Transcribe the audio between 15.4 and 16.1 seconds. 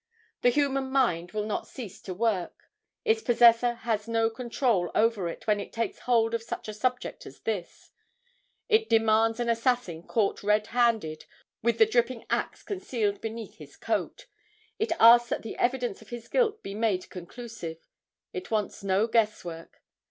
the evidence of